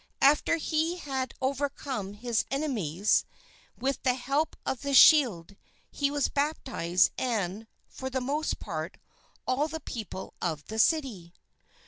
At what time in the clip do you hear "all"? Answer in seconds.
9.45-9.67